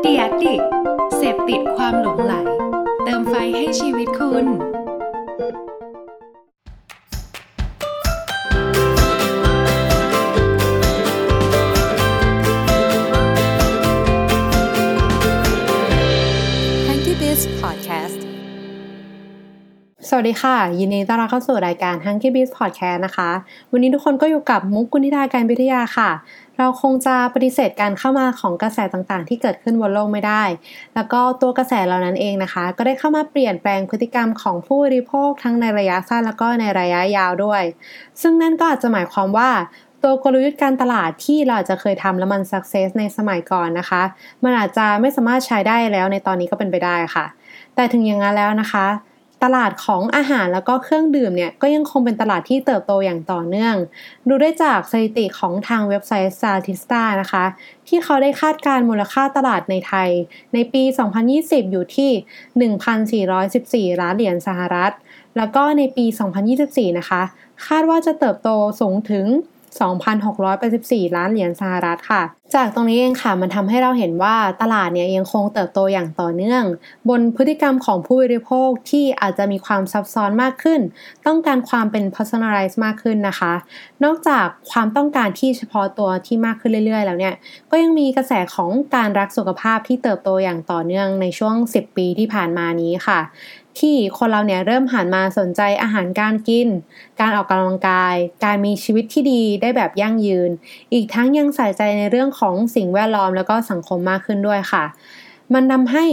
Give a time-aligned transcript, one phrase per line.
[0.00, 0.54] เดียดิ
[1.16, 2.34] เสพติดความหลงไหล
[3.04, 4.46] เติมไฟให้ชีวิตคุณ
[20.10, 23.30] สวัสดีค่ะ ยินดีต้อนรับเข้าสู่รายการ Hunky b e a t Podcast นะคะ
[23.72, 26.10] วันนี้ทุกคนก็อยู่กับมุกกุณิดาการวิทยาค่ะ
[26.58, 30.44] เราคงจะปฏิเสธการเข้ามาของกระแสต่างๆ ที่เกิดขึ้นบนโลกไม่ได้
[30.94, 37.62] แล้วก็ตัวกระแสเหล่านั้นเองนะคะ ก็ได้เข้ามาเปลี่ยนแปลงพฤติกรรมของผู้บริโภคทั้งในระยะสั้นแล้วก็ในระยะยาวด้วย
[38.20, 39.50] ซึ่งนั่นก็อาจจะหมายความว่า
[40.02, 44.02] ตัวกลยุทธ์การตลาดที่เราอาจจะเคยทำแล้วมันสักเซสในสมัยก่อนนะคะ
[44.44, 47.26] มันอาจจะไม่สามารถใช้ได้แล้วในตอนนี้ก็เป็นไปได้ค่ะ
[47.74, 48.86] แต่ถึงอย่างนั้นแล้วนะคะ
[49.46, 53.74] ตลาดของอาหารแล้วก็เครื่องดื่มเนี่ยก็ยังคงเป็นตลาดที่เติบโตอย่างต่อเนื่อง
[54.28, 57.44] ดูได้จากสถิติของทางเว็บไซต์ Statista นะคะ
[57.88, 60.08] ที่เขาได้คาดการมูลค่าตลาดในไทย
[60.54, 60.82] ในปี
[61.26, 62.10] 2020 อยู่ที่
[63.90, 64.92] 1,414 ล้านเหรียญสหรัฐ
[65.36, 66.04] แล้วก็ในปี
[66.52, 67.22] 2024 นะคะ
[67.66, 68.48] คาดว่าจะเติบโต
[68.80, 69.26] สูงถึง
[69.86, 72.22] 2,684 ล้านเหรียญสหรัฐค่ะ
[72.54, 76.64] จากตรงนี้เองค่ะมันทำให้เราเห็นว่าตลาดเนี่ยยังคงเติบโตอย่างต่อเนื่อง
[77.08, 80.80] บนพฤติกรรมของผู้บริโภคที่อาจจะมีความซับซ้อนมากขึ้น
[81.26, 83.52] ต้องการความเป็น personalize มากขึ้นนะคะ
[84.04, 87.34] นอกจากความต้องการที่เฉพาะตัวที่มากขึ้นเรื่อย ๆ แล้วเนี่ย
[87.70, 93.20] ก็ยังมีกระแสของการรักสุขภาพที่เติบโตอย่างต่อเนื่องในช่วง 10 ปีที่ผ่านมานี้ค่ะ
[93.82, 96.68] ที่คนเราเนี่ยเริ่มหันมาสนใจอาหารการกิน
[97.20, 100.50] การออกกำลังกาย การมีชีวิตที่ดีได้แบบยั่งยืน
[100.92, 104.84] อีกทั้งยังใส่ใจในเรื่องของสิ่งแวดล้อมแล้วก็สังคมมากขึ้นด้วยค่ะ
[105.54, 106.06] มันทำให้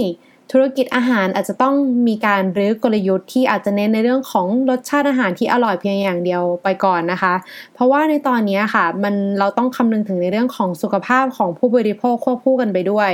[0.52, 1.75] ธุรกิจอาหารอาจจะต้อง
[2.07, 7.33] มีการรื้อกลยุทธ์ที่อาจจะเน้นในเรื่องของรสชาติอาหารที่อร่อยเพียงอย่างเดียวไปก่อนนะคะ
[7.73, 13.11] เพราะว่าในตอนนี้ค่ะมันเราต้องคำนึงถึงในเรื่องของสุขภาพของผู้บริโภคควบคู่กันไปด้วย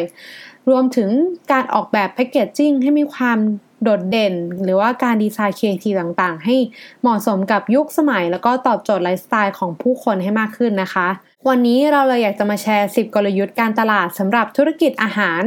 [0.69, 1.09] รวมถึง
[1.51, 3.39] การออกแบบแพคเกจจิ้งให้มีความ
[3.83, 6.55] โดดเด่น หรือว่าการดีไซน์เคทีต่างๆ ให้
[7.01, 11.07] เหมาะสมกับยุคสมัย แล้วก็ตอบโจทย์ไลฟ์สไตล์ของผู้คนให้มากขึ้นนะคะ
[11.47, 15.41] วันนี้เราเลยอยากจะมาแชร์ 10 กลยุทธ์การตลาดสำหรับธุรกิจอาหาร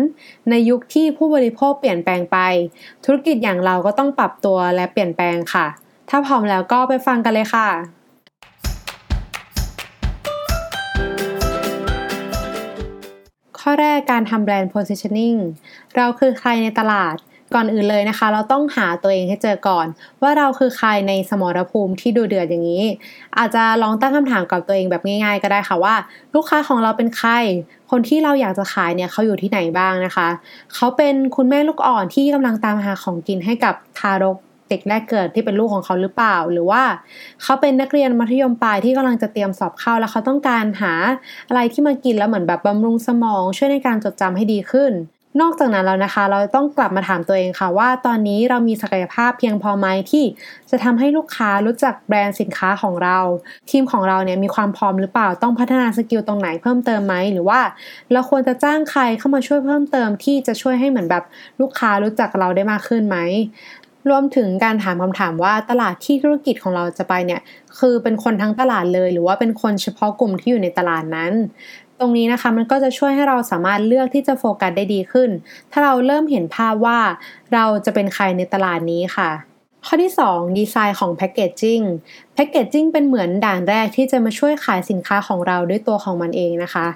[0.50, 2.38] ในยุคที่ผู้บริโภคเปลี่ยนแปลงไป
[3.04, 5.66] ธุรกิจอย่างเราก็ต้องปรับตัวและเปลี่ยนแปลงค่ะ
[6.10, 7.68] ถ้าพร้อมแล้วก็ไปฟังกันเลยค่ะ
[13.58, 15.38] ข้อแรกการทำแบรนด์ positioning
[15.96, 17.16] เราคือใครในตลาด
[17.54, 19.86] ก่อนอื่นเลยนะคะ เราต้องหาตัวเองให้เจอก่อน
[20.22, 22.84] ว่าเราคือใครในสมรภูมิที่ดูเดือดอย่างนี้
[23.38, 25.94] อาจจะลองตั้งคำถามกับตัวเองแบบง่าย ๆ ก็ได้ค่ะว่า
[26.34, 27.30] ลูกค้าของเราเป็นใคร
[27.90, 30.28] คนที่เราอยากจะขายเนี่ยเขาอยู่ที่ไหนบ้างนะคะ
[30.74, 34.36] เขาเป็นคุณแม่ลูกอ่อนที่กำลังตามหาของกินให้กับทารก
[34.68, 36.82] เด็กแรกเกิดที่เป็นลูกของเขาหรือเปล่า หรือว่า
[37.42, 40.94] เขาเป็นนักเรียนมัธยมปลายที่กำลังจะเตรียมสอบเข้าแล้วเขาต้องการหา
[41.48, 44.92] อะไรที่มากินแล้วเหมือนแบบบำรุงสมอง ช่วยในการจดจำให้ดีขึ้น
[45.40, 50.24] นอกจากนั้นแล้วนะคะ เราต้องกลับมาถามตัวเองค่ะ ว่าตอนนี้เรามีศักยภาพเพียงพอไหมที่
[50.70, 53.18] จะทำให้ลูกค้ารู้จักแบรนด์สินค้าของเรา
[53.70, 57.60] ทีมของเราเนี่ยมีความพร้อมหรือเปล่าต้องพัฒนา skill ตรงไหนเพิ่มเติมไหมหรือว่า
[58.12, 61.24] เราควรจะจ้างใครเข้ามาช่วยเพิ่มเติมที่จะช่วยให้เหมือนแบบ
[61.60, 63.16] ลูกค้ารู้จักเราได้มากขึ้นไหม
[64.10, 67.40] รวมถึงการถามคำถามว่าตลาดที่ธุรกิจของเราจะไปเนี่ย
[67.78, 71.32] คือเป็นคนทั้งตลาดเลย หรือว่าเป็นคนเฉพาะกลุ่มที่อยู่ในตลาดนั้น
[72.02, 75.30] ตรงนี้นะคะมันก็จะช่วยให้เราสามารถเลือกที่จะโฟกัสได้ดีขึ้น
[75.72, 76.98] ถ้าเราเริ่มเห็นภาพว่า
[77.54, 79.30] เราจะเป็นใครในตลาดนี้ค่ะ
[79.86, 81.80] ข้อที่ 2 ดีไซน์ของแพคเกจจิ้ง
[82.34, 86.86] แพคเกจจิ้งเป็นเหมือนด่านแรกที่จะมาช่วยขายสินค้าของเราด้วยตัวของมันเองนะคะ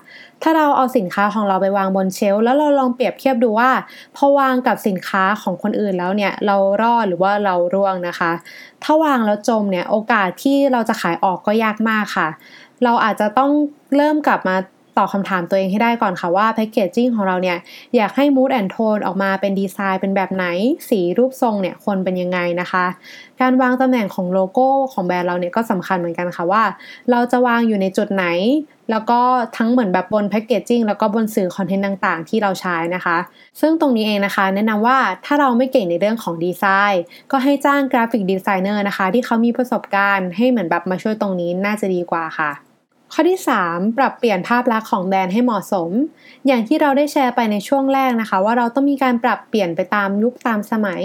[0.42, 3.70] ถ้าเราเอาสินค้าของเราไปวางบนเชลฟ์แล้วเราลองเปรียบเทียบดูว่า
[4.16, 8.32] พอวางกับสินค้าของคนอื่นแล้วเนี่ยเรารอดหรือว่าเราร่วงนะคะ
[8.82, 12.28] ถ้าวางแล้วจมเนี่ยโอกาสที่เราจะขายออกก็ยากมากค่ะ
[12.84, 13.50] เราอาจจะต้อง
[13.96, 14.56] เริ่มกลับมา
[14.98, 17.58] ตอบคำถามตัวเองให้ได้ก่อนค่ะว่าแพคเกจจิ้งของเราเนี่ย
[17.96, 20.44] อยากให้ mood and tone ออกมาเป็นดีไซน์เป็นแบบไหน
[20.88, 22.84] สีรูปทรงเนี่ยควรเป็นยังไงนะคะ
[23.40, 26.64] การวางตำแหน่งของโลโก้ของแบรนด์เราเนี่ยก็สำคัญเหมือนกันค่ะว่า
[27.10, 28.26] เราจะวางอยู่ในจุดไหน
[28.90, 29.20] แล้วก็
[29.56, 33.16] ทั้งเหมือนแบบบน packaging แล้วก็บนสื่อ content ต่างๆ ที่เราใช้นะคะ
[33.60, 42.65] ซึ่งตรงนี้เองนะคะ แนะนำว่าถ้าเราไม่เก่งในเรื่องของดีไซน์ก็ให้จ้าง graphic designer นะคะ ที่เขามีประสบการณ์ให้เหมือนแบบมาช่วยตรงนี้น่าจะดีกว่าค่ะ
[43.12, 45.90] ข้อที่ 3 ปรับเปลี่ยนภาพลักษณ์ของแบรนด์ให้เหมาะสม
[46.46, 51.02] อย่างที่เราได้แชร์ไปในช่วงแรกนะคะ ว่าเราต้องมีการปรับเปลี่ยนไปตามยุคตามสมัย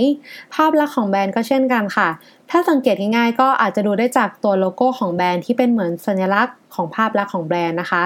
[0.54, 2.10] ภาพลักษณ์ของแบรนด์ก็เช่นกันค่ะ
[2.50, 8.04] ถ้าสังเกตง่ายๆก็อาจจะดูได้จากตัวโลโก้ของแบรนด์ที่เป็นเหมือนสัญลักษณ์ของภาพลักษณ์ของแบรนด์นะคะ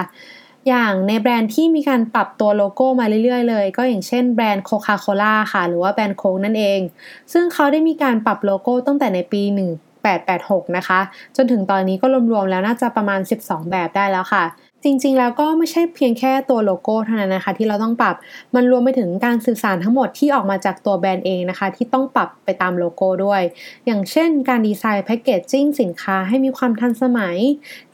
[0.68, 6.80] อย่างในแบรนด์ที่มีการปรับตัวโลโก้มาเรื่อยๆเลย ก็อย่างเช่นแบรนด์โคคาโคล่าค่ะ หรือว่าแบรนด์โค้กนั่นเอง
[7.32, 9.42] ซึ่งเขาได้มีการปรับโลโก้ตั้งแต่ในปี
[10.14, 11.00] 886 นะคะ
[11.36, 14.44] จนถึงตอนนี้ก็รวมๆแล้วน่าจะประมาณ 12 แบบได้แล้วค่ะ
[14.84, 18.16] จริงๆ แล้วก็ไม่ใช่เพียงแค่ตัวโลโก้เท่านั้นนะคะ ที่เราต้องปรับ
[18.54, 23.42] มันรวมไปถึงการสื่อสารทั้งหมดที่ออกมาจากตัวแบรนด์เองนะคะ ที่ต้องปรับไปตามโลโก้ด้วย
[23.86, 27.36] อย่างเช่น การ design packaging สินค้าให้มีความทันสมัย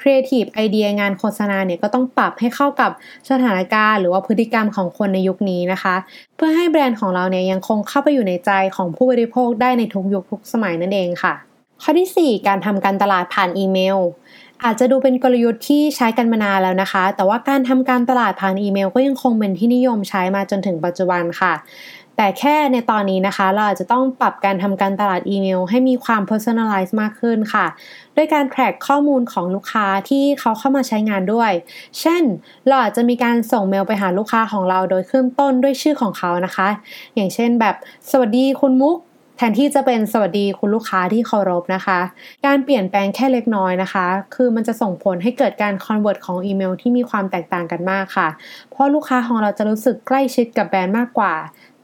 [0.01, 2.91] creative idea งานโฆษณาเนี่ยก็ต้องปรับให้เข้ากับ
[3.31, 5.95] สถานการณ์ หรือว่าพฤติกรรมของคนในยุคนี้นะคะ
[6.37, 11.52] เพื่อให้แบรนด์ของเราเนี่ยยังคงเข้าไปอยู่ในใจของผู้บริโภคได้ในทุกยุคทุกสมัยนั่นเองค่ะ
[11.85, 13.99] ข้อที่ 4 การทำการตลาดผ่านอีเมล
[14.65, 21.53] อาจจะดูเป็นกลยุทธ์ที่ใช้กันมานานแล้วนะคะ แต่ว่าการทำการตลาดผ่านอีเมล ก็ยังคงเป็นที่นิยมใช้มาจนถึงปัจจุบันค่ะ
[22.17, 27.67] แต่แค่ในตอนนี้นะคะ เราอาจจะต้องปรับการทำการตลาดอีเมล ให้มีความ personalize มากขึ้นค่ะ
[28.17, 31.53] ด้วยการ track ข้อมูลของลูกค้าที่เขาเข้ามาใช้งานด้วย
[32.01, 32.23] เช่น
[32.67, 36.69] เราอาจจะมีการส่งเมลไปหาลูกค้าของเราโดยขึ้นต้นด้วยชื่อของเขานะคะ
[37.15, 37.77] อย่างเช่นแบบ
[38.11, 38.99] สวัสดีคุณมุก
[39.37, 41.99] แทนที่จะเป็นสวัสดีคุณลูกค้าที่เคารพนะคะ
[42.47, 48.29] การเปลี่ยนแปลงแค่เล็กน้อยนะคะ คือมันจะส่งผลให้เกิดการ convert ของอีเมลที่มีความแตกต่างกันมากค่ะ
[48.71, 51.35] เพราะลูกค้าของเราจะรู้สึกใกล้ชิดกับแบรนด์มากกว่า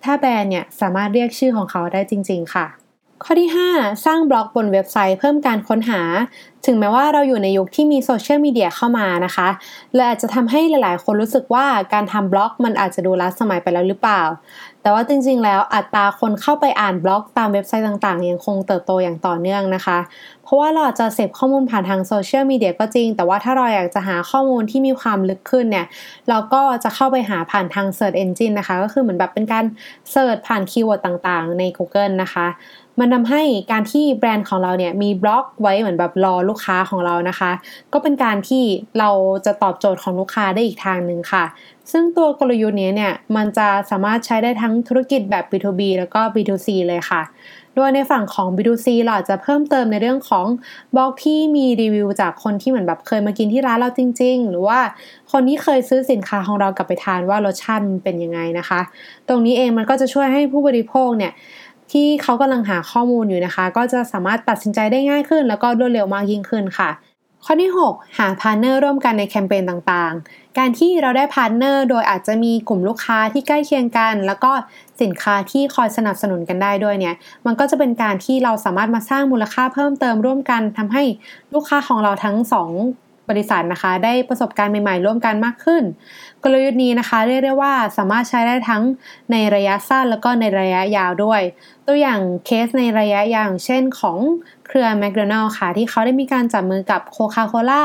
[0.04, 2.66] ถ้าแบรนด์เนี่ยสามารถเรียกชื่อของเขาได้จริง ๆ ค่ะ
[3.24, 6.02] ข้อที่ 5 สร้างบล็อกบนเว็บไซต์เพิ่มการค้นหา
[6.66, 9.48] ถึงแม้ว่าเราอยู่ในยุคที่มีโซเชียลมีเดียเข้ามานะคะ
[9.94, 14.22] เลยอาจจะทำให้หลาย ๆ คนรู้สึกว่าการทำบล็อกมันอาจจะดูล้าสมัยไปแล้วหรือเปล่า
[14.82, 19.98] แต่ว่าจริง ๆ แล้วอัตราคนเข้าไปอ่านบล็อกตามเว็บไซต์ต่าง ๆ ยังคงเติบโตอย่างต่อเนื่องนะคะ
[20.44, 25.86] เพราะว่าเราจะเสพข้อมูลผ่านทางโซเชียลมีเดียก็จริง แต่ว่าถ้าเราอยากจะหาข้อมูลที่มีความลึกขึ้นเนี่ย
[26.28, 29.64] เราก็จะเข้าไปหาผ่านทาง Search Engine นะคะ ก็คือเหมือนแบบเป็นการ
[30.10, 32.46] search ผ่าน keyword ต่าง ๆ ใน Google นะคะ
[33.00, 33.42] มันทำให้
[33.72, 37.50] การที่แบรนด์ของเราเนี่ยมีบล็อกไว้เหมือนแบบรอลูกค้าของเรานะคะ
[37.92, 38.64] ก็เป็นการที่
[38.98, 39.10] เรา
[39.46, 41.44] จะตอบโจทย์ของลูกค้าได้อีกทางหนึ่งค่ะ
[41.92, 47.22] ซึ่งตัวกลยุทธ์นี้เนี่ยมันจะสามารถใช้ได้ทั้งธุรกิจแบบ B2B แล้วก็ B2C เลยค่ะ
[47.74, 50.46] โดยในฝั่งของ B2C เราจะเพิ่มเติมในเรื่องของ
[50.94, 54.80] บล็อกที่มีรีวิวจากคนที่เหมือนแบบเคยมากินที่ร้านเราจริง ๆ หรือว่า
[55.32, 58.80] คนที่เคยซื้อสินค้าของเรากลับไปทานว่ารสชาติเป็นยังไงนะคะ
[59.28, 61.32] ตรงนี้เองมันก็จะช่วยให้ผู้บริโภคเนี่ย
[61.92, 66.90] ที่เขากำลังหาข้อมูลอยู่นะคะ ก็จะสามารถตัดสินใจได้ง่ายขึ้น แล้วก็รวดเร็วมากยิ่งขึ้นค่ะ
[67.44, 74.52] ข้อที่ 6 หา partner ร่วมกันในแคมเปญต่างๆ การที่เราได้ partner โดยอาจจะมีกลุ่มลูกค้าที่ใกล้เคียงกัน แล้วก็
[75.02, 77.14] สินค้าที่คอยสนับสนุนกันได้ด้วยเนี่ย
[77.46, 81.04] มันก็จะเป็นการที่เราสามารถมาสร้างมูลค่าเพิ่มเติมร่วมกันทำให้
[81.54, 82.70] ลูกค้าของเราทั้งสอง
[83.30, 85.82] บริษัทนะคะ ได้ประสบการณ์ใหม่ๆ ร่วมกันมากขึ้น
[86.42, 88.82] กลยุทธ์นี้นะคะเรียกได้ว่าสามารถใช้ได้ทั้ง
[89.32, 91.40] ในระยะสั้นแล้วก็ในระยะยาวด้วย
[91.86, 94.18] ตัวอย่างเคสในระยะยาวเช่นของ
[94.66, 97.84] เครือแมคโดนัลล์ค่ะ ที่เขาได้มีการจับมือกับ Coca-Cola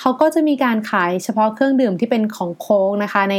[0.00, 3.36] เขาก็จะมีการขายเฉพาะเครื่องดื่มที่เป็นของโค้กนะคะ ใน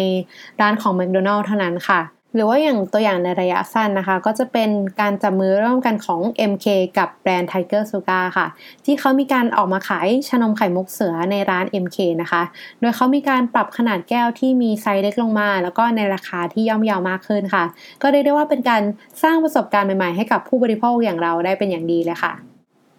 [0.62, 2.02] ร้านของแมคโดนัลล์เท่านั้นค่ะ
[2.34, 4.70] หรือว่าอย่างตัวอย่างในระยะสั้นนะคะ ก็จะเป็น
[5.02, 6.22] การจับมือร่วมกันของ
[6.52, 8.48] MK กับแบรนด์ Tiger Sugar ค่ะ
[8.86, 12.42] ที่เขามีการออกมาขายชานมไข่มุกเสือในร้าน MK นะคะ
[12.80, 17.64] โดยเขามีการปรับขนาดแก้วที่มีไซส์เล็กลงมา แล้วก็ในราคาที่ย่อมเยาวมากขึ้นค่ะ
[18.02, 18.84] ก็เรียกได้ว่าเป็นการ
[19.24, 22.32] สร้างประสบการณ์ใหม่ๆ ให้กับผู้บริโภคอย่างเราได้เป็นอย่างดีเลยค่ะ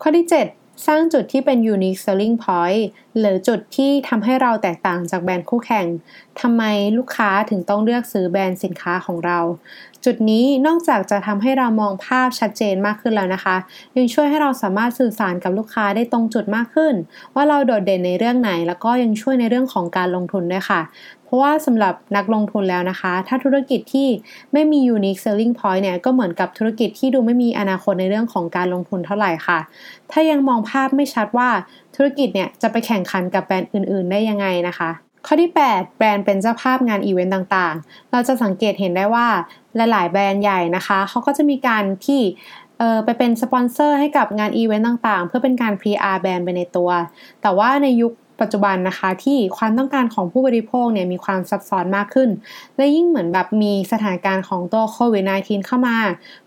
[0.03, 2.83] ข้อที่ 7 สร้างจุดที่เป็น unique selling point
[3.19, 5.87] หรือจุดที่ทำให้เราแตกต่างจากแบรนด์คู่แข่ง
[6.41, 6.63] ทำไม
[6.99, 9.39] ลูกค้าถึงต้องเลือกซื้อแบรนด์สินค้าของเรา
[10.05, 13.57] จุดนี้นอกจากจะทำให้เรามองภาพชัดเจนมากขึ้นแล้วนะคะ
[13.97, 16.95] ยังช่วยให้เราสามารถสื่อสารกับลูกค้าได้ตรงจุดมากขึ้น
[17.35, 20.81] ว่าเราโดดเด่นในเรื่องไหน แล้วก็ยังช่วยในเรื่องของการลงทุนด้วยค่ะ
[21.35, 24.09] ราะว่าสำหรับนักลงทุนแล้วนะคะ ถ้าธุรกิจที่
[24.53, 29.59] ไม่มี unique selling point เนี่ยก็เหมือนกับธุรกิจที่ดูไม่มีอนาคตในเรื่องของการลงทุนเท่าไหร่ค่ะ
[30.11, 31.49] ถ้ายังมองภาพไม่ชัดว่า
[31.97, 34.91] ธุรกิจเนี่ยจะไปแข่งขันกับแบรนด์อื่น ๆ ได้ยังไงนะคะ
[35.27, 39.27] ข้อที่ 8 แบรนด์เป็นเจ้าภาพงานอีเวนต์ต่างๆ เราจะสังเกตเห็นได้ว่า
[39.91, 42.21] หลายๆ แบรนด์ใหญ่นะคะเขาก็จะมีการที่
[43.05, 46.91] ไปเป็นสปอนเซอร์ให้กับงานอีเวนต์ต่างๆ เพื่อเป็นการ PR แบรนด์ไปในตัว
[47.43, 52.31] แต่ว่าในยุค ปัจจุบันนะคะ ที่ความต้องการของผู้บริโภคเนี่ยมีความซับซ้อนมากขึ้น
[52.77, 55.97] และยิ่งเหมือนแบบมีสถานการณ์ของตัวโควิด -19 เข้ามา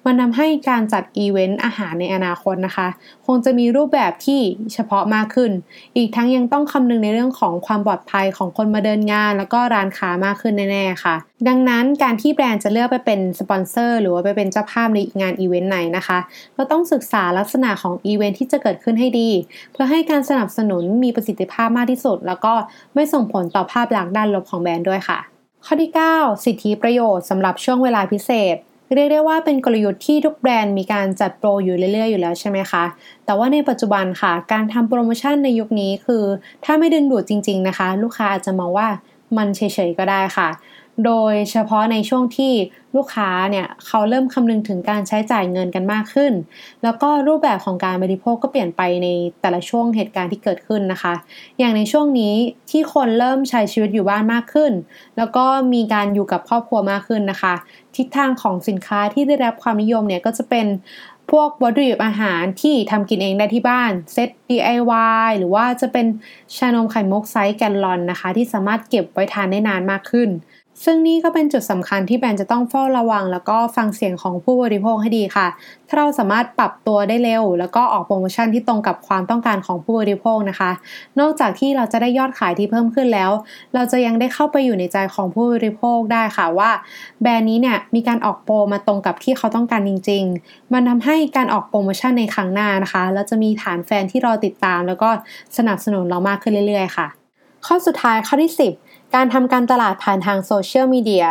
[0.06, 2.88] มันทำให้การจัดอีเวนต์อาหารในอนาคตนะคะ
[3.26, 4.40] คงจะมีรูปแบบที่
[4.74, 5.52] เฉพาะมากขึ้น
[5.96, 11.16] อีกทั้งยังต้องคำนึงในเรื่องของความปลอดภัยของคนมาเดินงาน แล้วก็ร้านค้ามากขึ้นแน่ๆค่ะ
[11.48, 16.20] ดังนั้นการที่แบรนด์จะเลือกไปเป็นสปอนเซอร์หรือว่าไปเป็นเจ้าภาพในงานอีเวนต์ไหนนะคะ
[16.58, 19.30] ก็ต้องศึกษาลักษณะของอีเวนต์ที่จะเกิดขึ้นให้ดี
[19.72, 22.54] เพื่อให้การสนับสนุนมีประสิทธิภาพมากที่สุด แล้วก็
[22.96, 25.20] ไม่ส่งผลต่อภาพลักษณ์ด้านลบของแบรนด์ด้วยค่ะ
[25.66, 28.56] ข้อที่ 9 สิทธิประโยชน์สำหรับช่วงเวลาพิเศษ
[28.96, 32.84] เรียกได้ว่าเป็นกลยุทธ์ที่ทุกแบรนด์มีการจัดโปรอยู่เรื่อยๆ อยู่แล้วใช่ไหมคะ
[33.26, 36.24] แต่ว่าในปัจจุบันค่ะ การทำโปรโมชั่นในยุคนี้คือ
[36.66, 38.88] ถ้าไม่ดึงดูดจริง ๆนะคะ ลูกค้าอาจจะมองว่า
[39.38, 40.50] มันเฉยๆก็ได้ค่ะ
[41.06, 42.54] โดยเฉพาะในช่วงที่
[42.96, 46.34] ลูกค้าเนี่ยเขาเริ่มคำนึงถึงการใช้จ่ายเงินกันมากขึ้น
[46.84, 49.08] แล้วก็รูปแบบของการบริโภคก็เปลี่ยนไปใน
[49.42, 51.14] แต่ละช่วงเหตุการณ์ที่เกิดขึ้นนะคะ
[51.60, 52.36] อย่างในช่วงนี้
[52.72, 54.72] ที่คนเริ่มใช้ชีวิตอยู่บ้านมากขึ้น
[55.18, 57.54] แล้วก็มีการอยู่กับครอบครัวมากขึ้นนะคะ
[57.96, 60.68] ทิศทางของสินค้าที่ได้รับความนิยมเนี่ยก็จะเป็น
[61.32, 66.06] พวกวัตถุดิบอาหารที่ทำกินเองได้ที่บ้านเซต DIY หรือว่าจะเป็น
[66.58, 70.30] ชานมไข่มุกไซส์แกนลอนนะคะ ที่สามารถเก็บไว้ทานได้นานมากขึ้น
[70.84, 75.48] ซึ่งนี่ก็เป็นจุดสำคัญที่แบรนด์จะต้องเฝ้าระวัง แล้วก็ฟังเสียงของผู้บริโภคให้ดีค่ะ
[75.88, 80.72] ถ้าเราสามารถปรับตัวได้เร็ว แล้วก็ออกโปรโมชั่นที่ตรงกับความต้องการของผู้บริโภคนะคะ
[81.20, 83.32] นอกจากที่เราจะได้ยอดขายที่เพิ่มขึ้นแล้ว
[83.74, 86.72] เราจะยังได้เข้าไปอยู่ในใจของผู้บริโภคได้ค่ะว่า
[87.22, 95.10] แบรนด์นี้เนี่ยมีการออกโปรมาตรงกับที่เขาต้องการจริง ๆ มันทำให้การออกโปรโมชั่นในครั้งหน้านะคะแล้วจะมีฐานแฟนที่รอติดตาม แล้วก็
[95.58, 97.08] สนับสนุนเรามากขึ้นเรื่อย ๆ ค่ะ
[97.66, 101.28] ข้อสุดท้ายข้อที่ 10 การทำการตลาดผ่านทางโซเชียลมีเดีย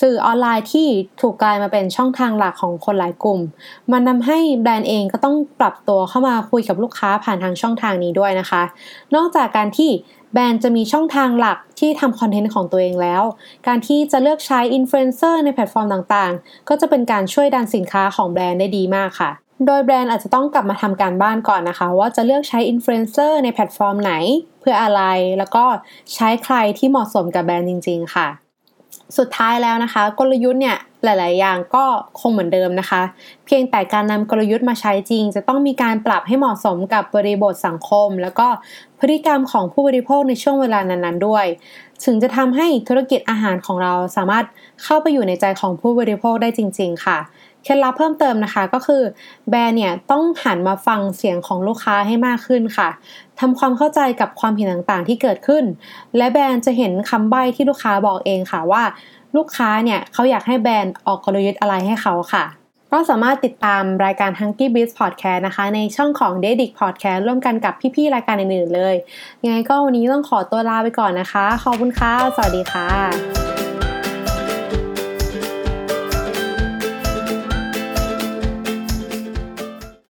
[0.00, 0.88] สื่อออนไลน์ที่
[1.20, 3.40] ถูกกลายมาเป็นช่องทางหลักของคนหลายกลุ่ม
[3.92, 8.62] มันทำให้แบรนด์เองก็ต้องปรับตัวเข้ามาคุยกับลูกค้าผ่านทางช่องทางนี้ด้วยนะคะ
[9.14, 9.90] นอกจากการที่
[10.32, 13.22] แบรนด์จะมีช่องทางหลักที่ทำคอนเทนต์ของตัวเองแล้ว
[13.66, 19.30] การที่จะเลือกใช้อินฟลูเอนเซอร์ในแพลตฟอร์มต่างๆ ก็จะเป็นการช่วยดันสินค้าของแบรนด์ได้ดีมากค่ะ
[19.66, 24.12] โดยแบรนด์อาจจะต้องกลับมาทำการบ้านก่อนนะคะ ว่าจะเลือกใช้อินฟลูเอนเซอร์ในแพลตฟอร์มไหน
[24.62, 25.02] เพื่ออะไร
[25.38, 25.64] แล้วก็
[26.14, 28.28] ใช้ใครที่เหมาะสมกับแบรนด์จริง ๆ ค่ะ
[29.18, 31.84] สุดท้ายแล้วนะคะ กลยุทธ์เนี่ยหลาย ๆ อย่างก็
[32.20, 33.02] คงเหมือนเดิมนะคะ
[33.46, 38.48] เพียงแต่การนำกลยุทธ์มาใช้จริง จะต้องมีการปรับให้เหมาะสมกับบริบทสังคม แล้วก็
[38.98, 41.46] พฤติกรรมของผู้บริโภคในช่วงเวลานั้น ๆ ด้วย
[42.04, 44.44] ถึงจะทำให้ธุรกิจอาหารของเราสามารถ
[44.82, 47.18] เข้าไปอยู่ในใจของผู้บริโภคได้จริง ๆ ค่ะ
[47.64, 49.02] เคล็ดลับเพิ่มเติมนะคะก็คือ
[49.48, 52.88] แบรนด์เนี่ยต้องหันมาฟังเสียงของลูกค้าให้มากขึ้นค่ะ
[53.40, 55.64] ทำความเข้าใจกับความเห็นต่างๆ ที่เกิดขึ้น
[56.16, 58.82] และแบรนด์จะเห็นคำใบ้ที่ลูกค้าบอกเองค่ะว่า
[59.36, 62.44] ลูกค้าเนี่ยเขาอยากให้แบรนด์ออกกลยุทธ์อะไรให้เขาค่ะ
[62.92, 68.94] ก็สามารถติดตามรายการ Hunky Biz Podcast นะคะ ในช่องของ d e d i c Podcast ร่วมกันกับพี่ๆรายการอื่นๆเลย
[69.44, 73.41] ยังไงก็วันนี้ต้องขอตัวลาไปก่อนนะคะขอบคุณค่ะสวัสดีค่ะ